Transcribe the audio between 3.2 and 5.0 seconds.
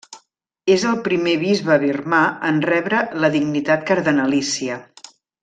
la dignitat cardenalícia.